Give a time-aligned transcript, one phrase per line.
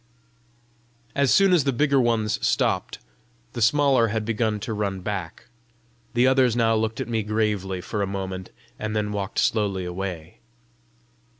[1.13, 2.97] As soon as the bigger ones stopped,
[3.53, 5.45] the smaller had begun to run back.
[6.15, 10.39] The others now looked at me gravely for a moment, and then walked slowly away.